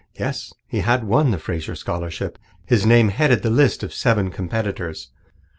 [0.17, 2.39] Yes, he had won the Fraser Scholarship.
[2.65, 5.09] His name headed the list of seven competitors.